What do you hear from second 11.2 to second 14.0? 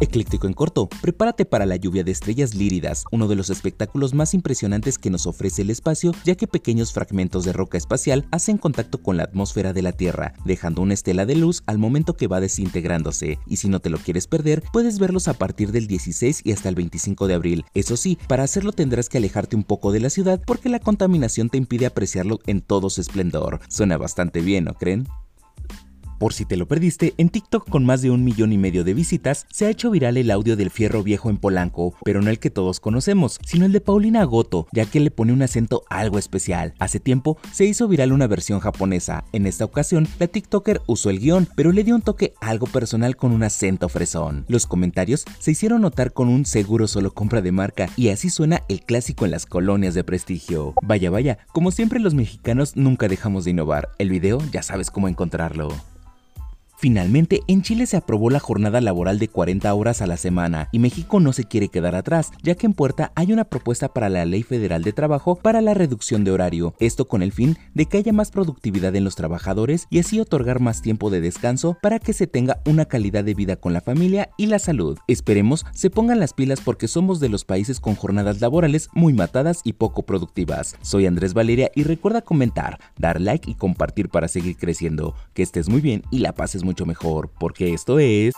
de luz al momento que va desintegrándose. Y si no te lo